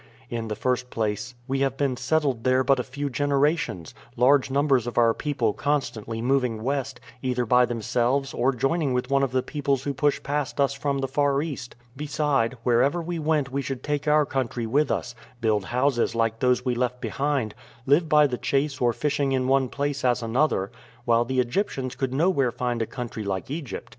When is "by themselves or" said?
7.45-8.51